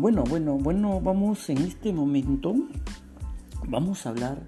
[0.00, 2.54] Bueno, bueno, bueno, vamos en este momento,
[3.66, 4.40] vamos a hablar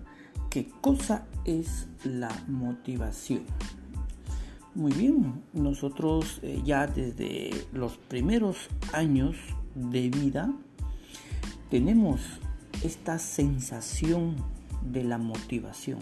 [0.49, 3.43] qué cosa es la motivación.
[4.77, 9.35] Muy bien, nosotros eh, ya desde los primeros años
[9.75, 10.55] de vida
[11.69, 12.21] tenemos
[12.85, 14.37] esta sensación
[14.83, 15.99] de la motivación.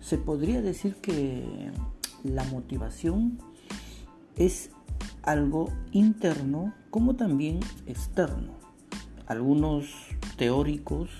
[0.00, 1.70] Se podría decir que
[2.22, 3.36] la motivación
[4.36, 4.70] es
[5.24, 8.54] algo interno como también externo.
[9.26, 9.86] Algunos
[10.36, 11.10] teóricos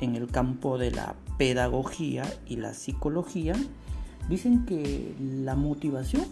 [0.00, 3.54] en el campo de la pedagogía y la psicología
[4.28, 6.24] dicen que la motivación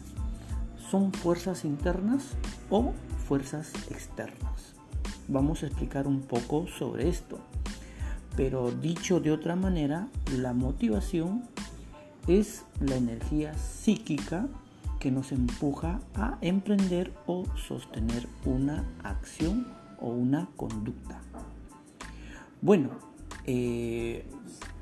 [0.91, 2.25] son fuerzas internas
[2.71, 2.93] o
[3.27, 4.75] fuerzas externas.
[5.29, 7.39] Vamos a explicar un poco sobre esto.
[8.37, 10.09] Pero dicho de otra manera,
[10.39, 11.43] la motivación
[12.27, 14.49] es la energía psíquica
[15.03, 19.67] que nos empuja a emprender o sostener una acción
[20.01, 21.21] o una conducta.
[22.61, 22.91] Bueno,
[23.45, 24.25] eh,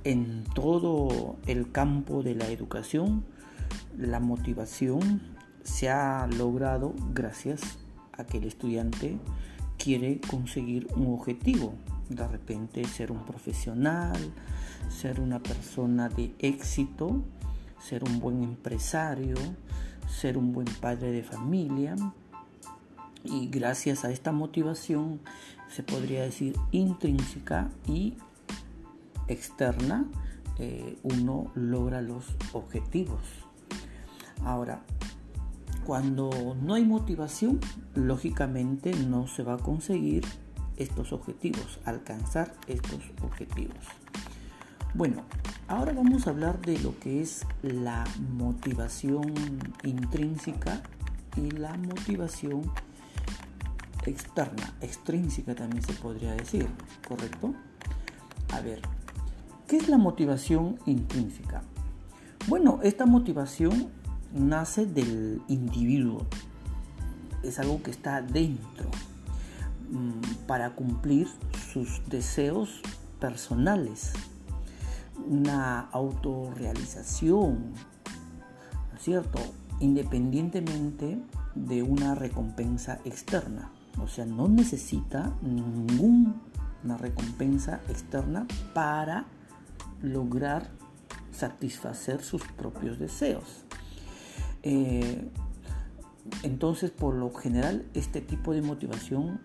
[0.05, 3.25] en todo el campo de la educación,
[3.97, 5.23] la motivación
[5.63, 7.79] se ha logrado gracias
[8.13, 9.17] a que el estudiante
[9.79, 11.73] quiere conseguir un objetivo.
[12.11, 14.19] De repente ser un profesional,
[14.91, 17.23] ser una persona de éxito,
[17.81, 19.37] ser un buen empresario,
[20.11, 21.97] ser un buen padre de familia.
[23.25, 25.21] Y gracias a esta motivación
[25.69, 28.17] se podría decir intrínseca y
[29.29, 30.07] externa
[30.59, 33.21] eh, uno logra los objetivos.
[34.45, 34.83] Ahora
[35.87, 37.61] cuando no hay motivación
[37.95, 40.25] lógicamente no se va a conseguir
[40.77, 43.77] estos objetivos alcanzar estos objetivos
[44.95, 45.25] bueno
[45.71, 48.03] Ahora vamos a hablar de lo que es la
[48.37, 49.33] motivación
[49.85, 50.83] intrínseca
[51.37, 52.73] y la motivación
[54.05, 56.67] externa, extrínseca también se podría decir,
[57.07, 57.55] ¿correcto?
[58.53, 58.83] A ver,
[59.69, 61.63] ¿qué es la motivación intrínseca?
[62.49, 63.91] Bueno, esta motivación
[64.35, 66.27] nace del individuo,
[67.45, 68.91] es algo que está dentro
[69.93, 71.29] mm, para cumplir
[71.73, 72.83] sus deseos
[73.21, 74.15] personales
[75.29, 77.73] una autorrealización,
[78.99, 79.39] cierto?
[79.81, 81.19] Independientemente
[81.55, 83.71] de una recompensa externa.
[84.03, 89.27] O sea, no necesita ninguna recompensa externa para
[90.03, 90.71] lograr
[91.33, 93.65] satisfacer sus propios deseos.
[94.63, 95.31] Eh,
[96.43, 99.41] entonces, por lo general, este tipo de motivación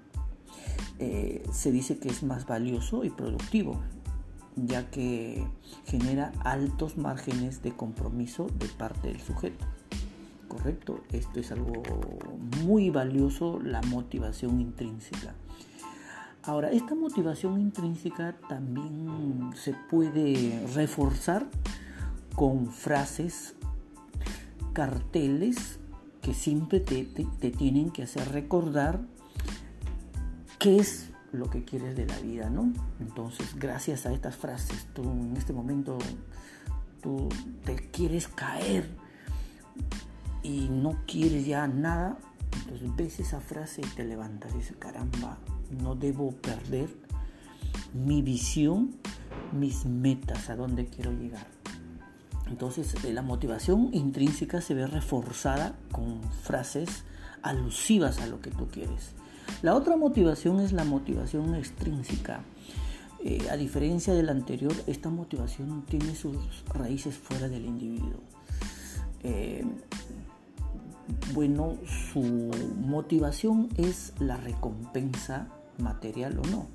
[1.00, 3.82] eh, se dice que es más valioso y productivo
[4.56, 5.46] ya que
[5.86, 9.66] genera altos márgenes de compromiso de parte del sujeto.
[10.48, 11.02] ¿Correcto?
[11.12, 11.84] Esto es algo
[12.64, 15.34] muy valioso, la motivación intrínseca.
[16.44, 21.48] Ahora, esta motivación intrínseca también se puede reforzar
[22.36, 23.56] con frases,
[24.74, 25.80] carteles
[26.22, 29.00] que siempre te, te tienen que hacer recordar
[30.60, 32.72] qué es lo que quieres de la vida, ¿no?
[33.00, 35.98] Entonces, gracias a estas frases, tú en este momento,
[37.02, 37.30] tú
[37.64, 38.90] te quieres caer
[40.44, 42.18] y no quieres ya nada,
[42.64, 45.38] entonces ves esa frase y te levantas y dices, caramba,
[45.70, 46.90] no debo perder
[47.94, 48.96] mi visión,
[49.52, 51.48] mis metas, a dónde quiero llegar.
[52.48, 57.04] Entonces eh, la motivación intrínseca se ve reforzada con frases
[57.42, 59.14] alusivas a lo que tú quieres.
[59.62, 62.42] La otra motivación es la motivación extrínseca.
[63.24, 66.38] Eh, a diferencia de la anterior, esta motivación tiene sus
[66.74, 68.20] raíces fuera del individuo.
[69.24, 69.66] Eh,
[71.34, 71.78] bueno,
[72.14, 76.68] su motivación es la recompensa material o no.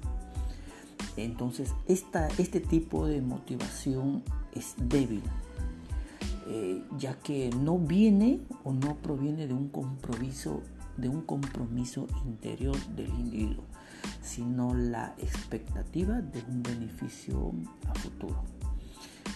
[1.17, 5.23] Entonces, este tipo de motivación es débil,
[6.49, 10.63] eh, ya que no viene o no proviene de un compromiso
[10.97, 13.65] de un compromiso interior del individuo,
[14.23, 17.53] sino la expectativa de un beneficio
[17.89, 18.43] a futuro.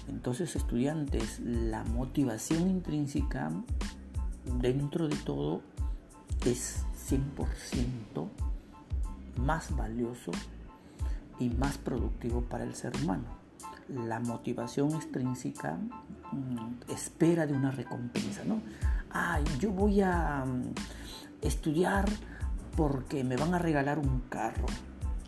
[0.08, 3.50] Entonces, estudiantes, la motivación intrínseca
[4.60, 5.62] dentro de todo
[6.44, 8.28] es 100%
[9.38, 10.30] más valioso
[11.38, 13.24] y más productivo para el ser humano.
[13.88, 15.78] La motivación extrínseca
[16.32, 18.60] mm, espera de una recompensa, ¿no?
[19.10, 20.44] Ay, yo voy a
[21.44, 22.06] estudiar
[22.76, 24.66] porque me van a regalar un carro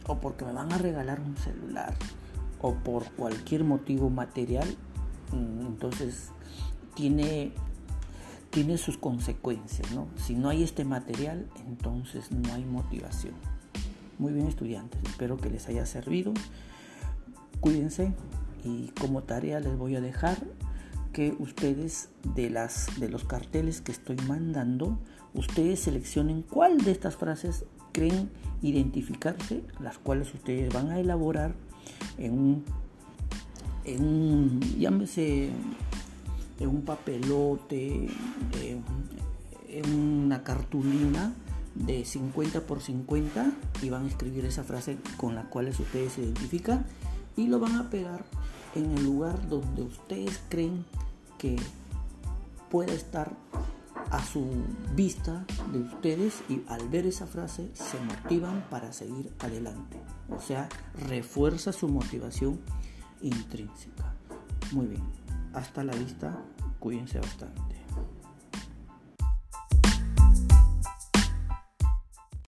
[0.07, 1.95] o porque me van a regalar un celular
[2.61, 4.69] o por cualquier motivo material,
[5.33, 6.31] mm, entonces
[6.95, 7.53] tiene,
[8.51, 10.09] tiene sus consecuencias, ¿no?
[10.17, 13.35] Si no hay este material, entonces no hay motivación.
[14.19, 16.33] Muy bien estudiantes, espero que les haya servido.
[17.61, 18.13] Cuídense
[18.65, 20.39] y como tarea les voy a dejar
[21.17, 24.99] que ustedes de las de los carteles que estoy mandando,
[25.33, 28.29] ustedes seleccionen cuál de estas frases creen
[28.61, 31.55] identificarse, las cuales ustedes van a elaborar
[32.19, 32.65] en un
[33.87, 35.49] en un llámese
[36.61, 38.09] en un papelote,
[39.71, 41.33] en una cartulina
[41.75, 43.53] de 50 por 50
[43.83, 46.85] y van a escribir esa frase con la cual ustedes se identifican
[47.39, 48.27] y lo van a pegar
[48.75, 50.85] en el lugar donde ustedes creen
[51.39, 51.57] que
[52.71, 53.37] pueda estar
[54.11, 54.45] a su
[54.95, 60.01] vista de ustedes y al ver esa frase se motivan para seguir adelante.
[60.31, 60.69] O sea,
[61.09, 62.61] refuerza su motivación
[63.21, 64.15] intrínseca.
[64.73, 65.03] Muy bien,
[65.55, 66.39] hasta la vista,
[66.79, 67.66] cuídense bastante.